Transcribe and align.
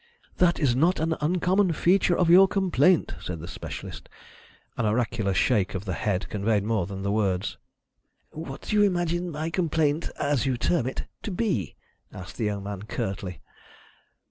"That 0.37 0.57
is 0.59 0.75
not 0.75 0.99
an 0.99 1.13
uncommon 1.21 1.73
feature 1.73 2.17
of 2.17 2.27
your 2.27 2.47
complaint," 2.47 3.13
said 3.21 3.39
the 3.39 3.47
specialist. 3.47 4.09
An 4.75 4.83
oracular 4.87 5.35
shake 5.35 5.75
of 5.75 5.85
the 5.85 5.93
head 5.93 6.27
conveyed 6.27 6.63
more 6.63 6.87
than 6.87 7.03
the 7.03 7.11
words. 7.11 7.59
"What 8.31 8.61
do 8.61 8.77
you 8.77 8.81
imagine 8.81 9.29
my 9.29 9.51
complaint, 9.51 10.09
as 10.19 10.47
you 10.47 10.57
term 10.57 10.87
it, 10.87 11.05
to 11.21 11.29
be?" 11.29 11.75
asked 12.11 12.37
the 12.37 12.45
young 12.45 12.63
man 12.63 12.81
curtly. 12.81 13.41